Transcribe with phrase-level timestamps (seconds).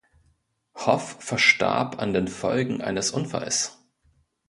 [0.73, 3.77] Hoff verstarb an den Folgen eines Unfalls.